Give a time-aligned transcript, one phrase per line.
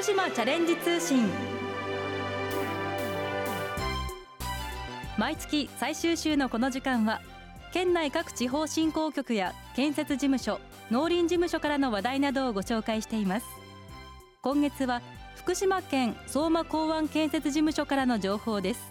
[0.00, 1.28] 福島チャレンジ通信。
[5.18, 7.20] 毎月最終週のこの時間は
[7.70, 10.58] 県内各地方振興局や建設事務所
[10.90, 13.46] 農林事務所からの話題などをご紹介しています。
[14.40, 15.02] 今月は
[15.36, 18.90] 福島県相馬港湾建設事務所からの情報です。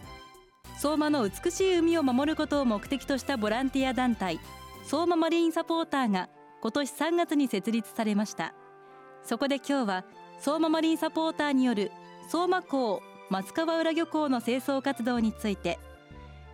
[0.77, 4.39] 相馬の美しい海を守ることを目的としたボランティア団体
[4.83, 6.29] 相馬マリンサポーターが
[6.61, 8.53] 今年3月に設立されました。
[9.23, 10.05] そこで今日は
[10.39, 11.91] 相馬マリンサポーターによる
[12.29, 15.77] 相馬港松川浦漁港の清掃活動について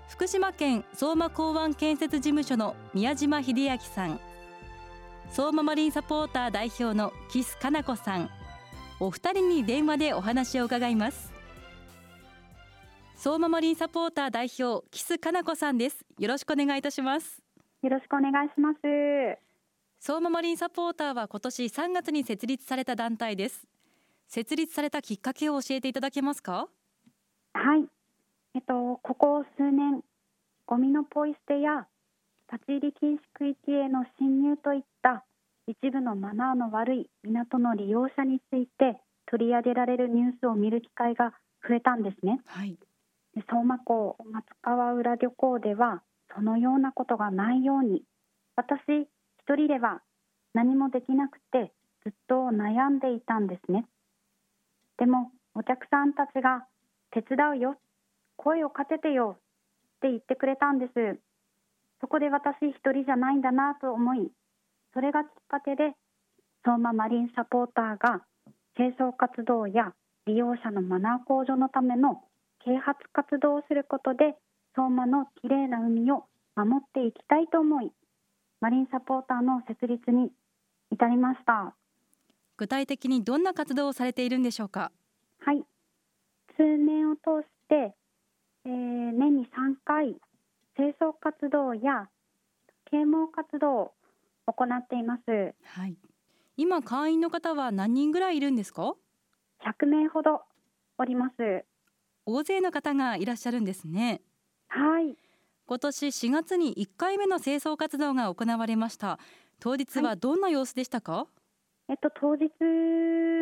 [0.10, 4.20] 福島県相馬港湾建設事務所の宮島秀明さん
[5.30, 8.30] 相馬マリンサポーター代表の岸かな子さん
[9.00, 11.34] お二人に電話でお話を伺います。
[13.18, 16.06] 相馬マリンサポーター代表岸かな子さんです。
[16.18, 17.42] よろしくお願いいたします。
[17.82, 19.46] よろしくお願いします。
[20.00, 23.68] 相馬マリンサポーターは今年3月に設立された団体です
[24.28, 26.68] 設立されたきっかけを教えていただけますか？
[27.54, 27.86] はい。
[28.56, 30.02] えっとここ数年
[30.66, 31.88] ゴミのポイ捨てや
[32.52, 35.26] 立ち入り禁止区域への侵入といった
[35.68, 41.34] 一部のマナーの悪い港の利用者について取り上げられるニュースを見る機会が
[41.68, 42.78] 増えたんですね、はい、
[43.50, 46.04] 相馬港松川浦漁港では
[46.36, 48.04] そのようなことがないように
[48.56, 48.80] 私
[49.40, 50.02] 一人では
[50.54, 51.72] 何もできなくて
[52.04, 53.86] ずっと悩んでいたんですね
[54.98, 56.66] でもお客さんたちが
[57.12, 57.78] 手伝うよ。
[58.38, 59.38] 声をかけてよ。
[59.38, 61.20] って言ってくれたんです。
[62.02, 64.32] そこで私一人じゃないんだなと思い
[64.94, 65.94] それがきっかけで
[66.64, 68.22] 相馬マリンサポーターが
[68.76, 69.94] 清掃活動や
[70.28, 72.22] 利用者のマナー向上のための
[72.64, 74.36] 啓発活動をすることで
[74.76, 77.92] 相馬のきれいな海を守っていきたいと思い
[78.62, 80.32] マリンサポーターの設立に
[80.92, 81.76] 至りました。
[82.58, 84.92] 具体的にどんな活動をされているんでしょうか？
[85.40, 85.64] はい。
[86.58, 87.94] 数年を通して、
[88.66, 88.72] えー、
[89.12, 90.16] 年に3回
[90.76, 92.08] 清掃活動や
[92.86, 93.92] 啓蒙活動を
[94.48, 95.98] 行っています、はい、
[96.56, 98.96] 今会員の方は何人ぐらいいるんですか
[99.64, 100.44] ？100名ほど
[100.98, 101.66] おります。
[102.26, 104.22] 大勢の方がいらっしゃるんですね。
[104.68, 105.18] はい。
[105.68, 109.20] 今年4月に1回目の清掃活動が行われました。
[109.60, 111.28] 当日はどんな様子でしたか、はい
[111.90, 112.50] えっと、当日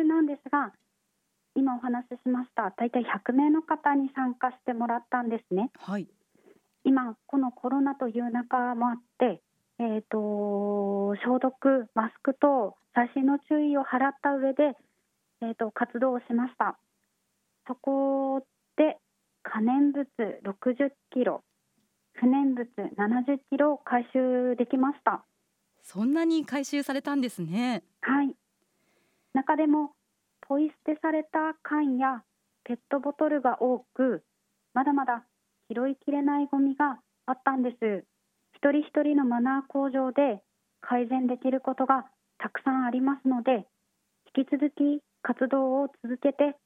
[0.06, 0.72] なんですが
[1.54, 5.70] 今お話ししました大体100名の方に参加してもらったんですね。
[5.78, 6.08] はい、
[6.84, 9.40] 今このコロナという中もあって、
[9.78, 14.76] えーと、消毒マスク等細心の注意を払った上で、
[15.42, 16.78] えーと、活動をしました。
[17.66, 18.46] そこ
[18.76, 18.98] で
[19.42, 20.06] 可燃物
[20.44, 21.42] 60キロ
[22.14, 22.66] 不燃物
[22.96, 25.24] 70キロを回収できました
[25.84, 27.84] そんなに回収されたんですね。
[28.00, 28.34] はい。
[29.34, 29.92] 中でも
[30.40, 32.24] ポイ捨てされた缶や
[32.64, 34.24] ペットボトルが多く
[34.72, 35.24] まだまだ
[35.70, 38.04] 拾いきれないゴミがあったんです。
[38.54, 40.42] 一人一人のマナー向上で
[40.80, 42.06] 改善できることが
[42.38, 43.66] たくさんありますので
[44.34, 46.56] 引き続き活動を続けて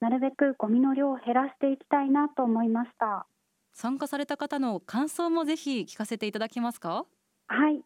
[0.00, 3.26] なるべくゴミの量を減らしていきたいなと思いました。
[3.72, 7.06] 参加された方の感想もぜひ聞かせていただけますか？
[7.46, 7.80] はい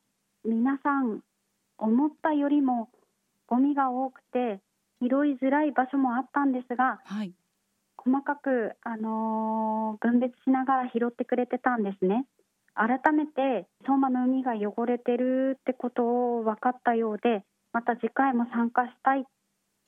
[0.48, 1.20] 皆さん
[1.76, 2.88] 思ったよりも
[3.46, 4.60] ゴミが多くて
[5.02, 5.10] 拾い
[5.42, 7.32] づらい場所もあったんですが、はい、
[7.98, 12.24] 細かく、あのー、分別しながら拾ってくれてたんですね。
[12.74, 19.24] 改めて相馬の海が汚れてるってことを分かったようでまた次回も参加したい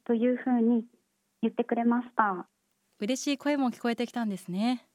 [0.04, 0.84] というふうに
[1.40, 2.46] 言ってくれました。
[2.98, 4.86] 嬉しい声も聞こえてきたんですね。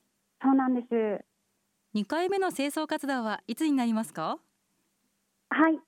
[0.44, 1.26] そうなんです。
[1.96, 4.38] 2回目の清掃活動はいつになりますか？
[5.50, 5.80] はい。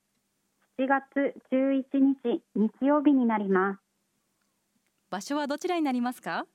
[0.78, 1.84] 7月11
[2.24, 3.80] 日日曜日になります。
[5.10, 6.46] 場所はどちらになりますか？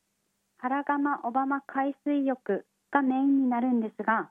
[0.57, 4.29] 原釜小浜海水浴がメインになるんですが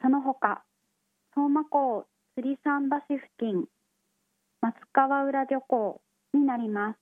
[0.00, 0.62] その他
[1.34, 3.64] 相馬港釣り桟橋付近
[4.60, 6.00] 松川浦漁港
[6.32, 6.98] になります。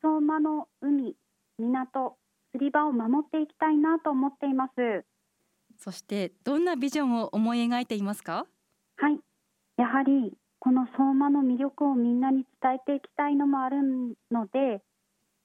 [0.01, 1.15] 相馬の海
[1.57, 2.17] 港
[2.51, 5.05] 釣り場を守っていきたいなと思っています。
[5.79, 8.45] そしてどんなビジョンを思い描いていますか？
[8.97, 9.19] はい。
[9.77, 13.77] やはりこの相馬の魅力をみんなに伝えていきたいのもある
[14.29, 14.81] ので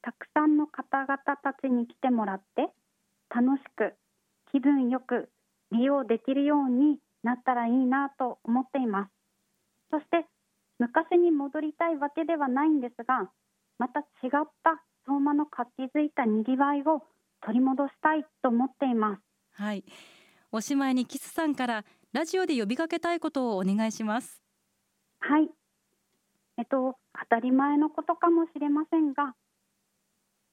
[0.03, 2.69] たくさんの方々たちに来てもらって
[3.31, 3.95] 楽しく
[4.53, 5.29] 気分よく
[5.73, 9.11] 利用できるようになったらいいなと思っています。
[9.91, 10.27] そして
[10.79, 13.31] 昔に戻りたいわけではないんですが
[13.79, 17.03] また違った相馬の活気づいたにぎわいを
[17.41, 19.23] 取り戻したいと思っています。
[19.53, 19.85] はい。
[20.51, 24.43] おしまいにキスさんからラジオで呼びかけたいことをお願いします。
[25.21, 25.49] はい。
[26.59, 29.35] えっと当たり前のことかもしれませんが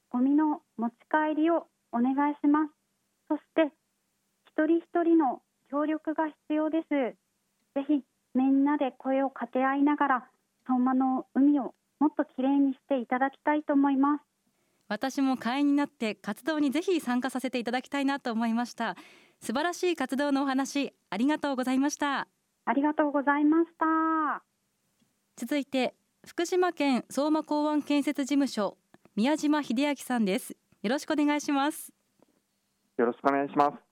[0.09, 2.71] ゴミの持ち帰りをお願いします。
[3.27, 3.73] そして
[4.47, 6.89] 一人一人の協力が必要です。
[6.89, 8.03] ぜひ
[8.35, 10.29] みんなで声を掛け合いながら
[10.67, 14.23] 相馬の海をもっときれいにしていただきたいと思います。
[14.87, 18.95] 私も会員になって活動にぜひ参加させていただきたいなと思いました。
[19.41, 22.27] 素晴らしい活動のお話ありがとうございました。
[22.65, 24.43] ありがとうございました。
[25.37, 25.95] 続いて
[26.27, 28.77] 福島県相馬港湾建設事務所
[29.15, 30.55] 宮島秀明さんです。
[30.83, 31.93] よろしくお願いします。
[32.97, 33.84] よろしくお願いします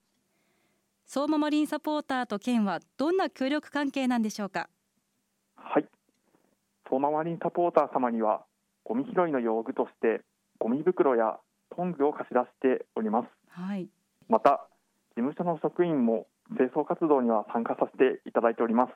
[1.14, 4.68] 相馬マリンサポーターと県はどんな協力関係なんでしょうか？
[5.56, 5.86] はい。
[6.90, 8.48] 相馬マリンサポーター様には
[8.84, 10.24] ゴミ拾いの用具として
[10.58, 11.38] ゴミ袋や
[11.76, 13.28] トングを貸し出しております。
[13.50, 13.88] はい。
[14.28, 14.68] また
[15.16, 16.26] 事務所の職員も
[16.58, 18.94] 清掃活動には参加させていただいております。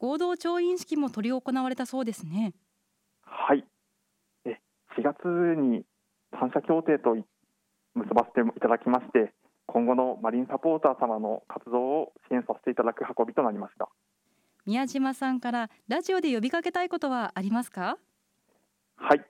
[0.00, 2.52] 合同調印式も執り行われたそうですね。
[3.22, 3.64] はい。
[4.44, 4.58] え
[4.98, 5.84] 4月に
[6.32, 7.14] 三者協定と
[7.94, 9.32] 結ばせていただきまして
[9.70, 13.88] 今後のマリンサポーター様の活動を支援させていただく運びとなりました。
[14.64, 17.98] 宮島さんからラジオで呼びかけたいことはありますか？
[18.96, 19.24] はい。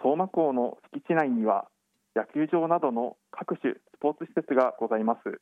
[0.00, 1.66] 相馬港の敷地内には
[2.14, 5.40] 野球場などの各種スポーツ施設がございます。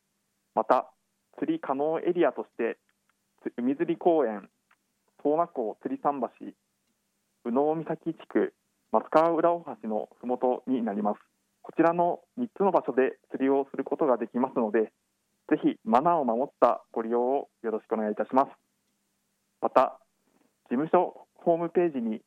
[0.55, 0.91] また
[1.37, 2.77] 釣り可能エリアとして
[3.57, 4.49] 海釣り公園
[5.21, 6.45] 相馬港釣り桟橋
[7.45, 8.53] 宇野岬地区
[8.91, 11.19] 松川浦大橋のふもとになります
[11.65, 14.93] こちらの3つの場所で釣りをすることができますので
[15.49, 18.51] ぜひマナーを守ったご利用をよろしくお願いいたします。
[19.61, 19.99] また
[20.69, 22.21] 事務所ホームページに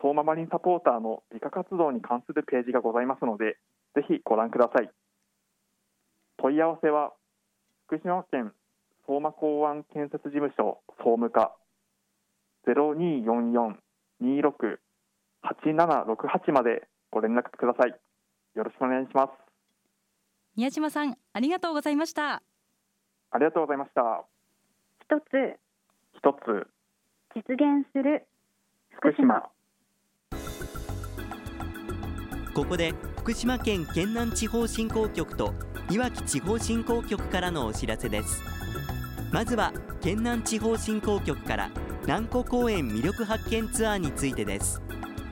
[0.00, 3.58] 相馬マリンサポーターの理科活動に関するページがございますので
[3.96, 4.88] ぜひご覧ください。
[6.38, 7.14] 問い合わせは
[7.88, 8.54] 福島県
[9.08, 11.56] 相馬港湾建設事務所総務課
[14.22, 18.00] 0244-26-8768までご連絡ください。
[18.56, 19.30] よろしくお願いします。
[20.56, 22.42] 宮島さんありがとうございました。
[23.30, 24.24] ありがとうございました。
[25.04, 25.60] 一つ。
[26.16, 26.66] 一つ。
[27.34, 28.26] 実現する。
[28.96, 29.50] 福島。
[32.54, 35.52] ここで福島県県南地方振興局と
[35.90, 38.42] いわき地方振興局からのお知らせです。
[39.30, 41.70] まずは県南地方振興局から
[42.04, 44.80] 南湖公園魅力発見ツアーについてです。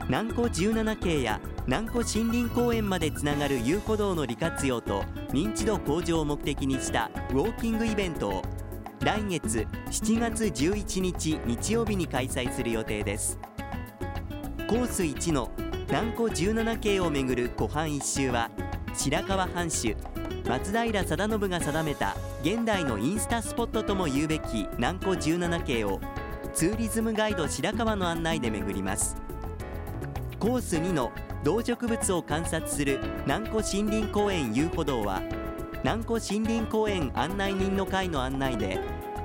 [0.07, 8.43] 南湖17系や南湖森林公園までつながる遊歩道の利活用と認知度向上を目的にしたウォーキングイベントを
[8.99, 13.39] 来月7月11日日曜日に開催する予定です。
[14.67, 15.49] コース1の
[15.87, 18.51] 南湖17系をめぐる湖畔一周は
[18.93, 19.95] 白河藩主
[20.47, 25.99] 松平定信が定めた現代のインスタスポットとも言うべき南湖17系を
[26.53, 29.15] ツーリズムガイド白川の案内で巡ります。
[30.39, 31.11] コース2の
[31.45, 35.21] 動植物を観察する南湖森林公園遊歩道は
[35.83, 38.79] 南湖森林公園案内人の会の案内で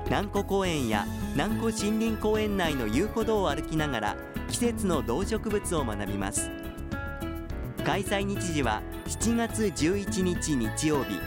[0.05, 4.15] 南湖公園や南湖森林公園内の遊歩道を歩きながら
[4.51, 6.51] 季節の動植物を学びます。
[7.83, 11.19] 開催日時は7月11日日曜日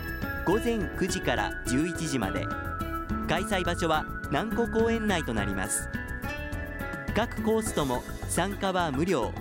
[0.47, 2.47] 午前9時から11時まで。
[3.29, 5.89] 開催場所は南湖公園内となります。
[7.17, 9.33] 各コースとも参加は無料。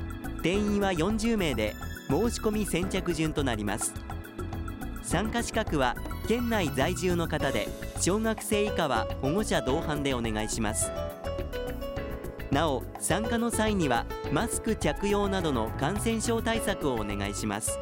[0.44, 1.74] 定員は40名で
[2.10, 3.94] 申し込み先着順となります。
[5.02, 5.96] 参加資格は
[6.28, 7.70] 県内在住の方で
[8.00, 10.92] 小学生以下は保護者同伴でお願いします。
[12.52, 17.80] なお参加の際にはマスク着用などの感染症対策をお願いします。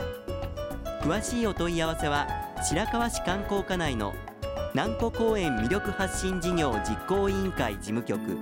[1.01, 2.27] 詳しいお問い合わせは
[2.63, 4.13] 白河市観光課内の
[4.75, 8.37] 南湖公園魅力発信事業実行委員会事務局。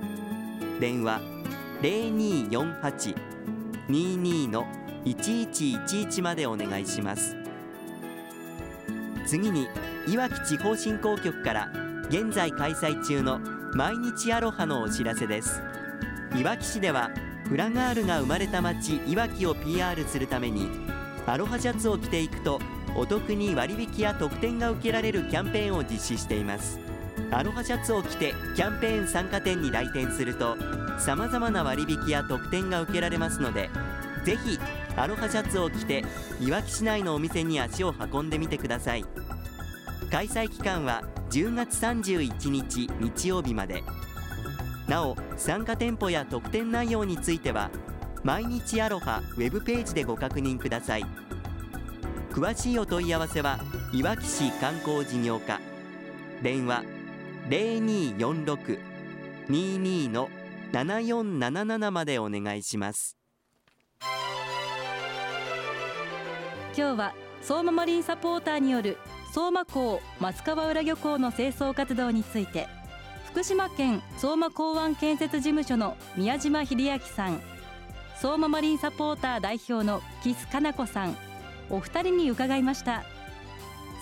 [0.78, 1.22] 電話
[1.80, 3.29] 0248
[3.90, 4.66] 22の
[5.04, 7.36] 1111までお願いします。
[9.26, 9.68] 次に
[10.08, 11.72] いわき地方振興局から
[12.08, 13.40] 現在開催中の
[13.74, 15.62] 毎日アロハのお知らせです。
[16.36, 17.10] いわき市では
[17.48, 20.68] フラガールが生まれた町いわきを PR するために
[21.26, 22.60] アロハシャツを着ていくと
[22.96, 26.80] お得に割引や特典が受けられるキャンペーンを実施しています。
[27.32, 30.56] アロハシャツを着てキャンペーン参加店に来店すると
[30.98, 33.70] さまざまな割引や特典が受けられますので
[34.24, 34.58] ぜひ
[34.96, 36.04] アロハシャツを着て
[36.40, 39.04] いわき市内のお店に足を運んでみてください。
[40.10, 43.82] 開催期間は10月31日日曜日まで。
[44.88, 47.70] なお参加店舗や特典内容については
[48.24, 51.06] 毎日アロハウェブページでご確認ください。
[52.32, 53.60] 詳しいお問い合わせは
[53.92, 55.60] いわき市観光事業課。
[56.42, 56.82] 電話
[57.50, 60.30] 0246-22の
[60.72, 63.16] 7477までお願いします。
[66.76, 68.96] 今日は相馬マリンサポーターによる
[69.34, 72.68] 相馬港松川浦漁港の清掃活動について
[73.26, 77.42] 福島県相馬港湾建設事務所の宮島秀明さん
[78.14, 81.16] 相馬マリンサポーター代表の木須かな子さん
[81.68, 83.02] お二人に伺いました。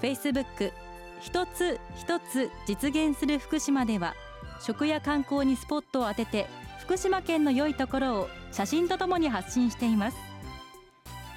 [0.00, 0.72] フェイスブック。
[1.20, 4.14] 一つ一つ実現する福島では
[4.62, 6.46] 食や観光にスポットを当てて
[6.78, 10.16] 福島県の良いところを写真とともに発信しています。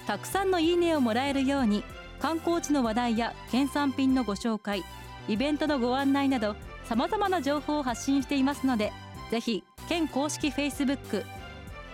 [0.08, 1.84] たくさんのいいねをもらえるように
[2.22, 4.86] 観光地の話題や県産品のご紹介
[5.28, 6.56] イベントのご案内など
[6.86, 8.94] さまざまな情報を発信していますので
[9.30, 11.24] ぜひ県公式フェイスブック。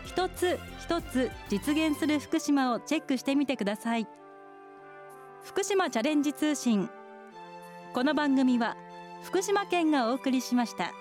[0.06, 4.08] 一つ一つ実現する福島をチェックしてみてください。
[5.44, 6.90] 福島チャレンジ通信。
[7.94, 8.76] この番組は
[9.24, 10.92] 福島県がお送りしました。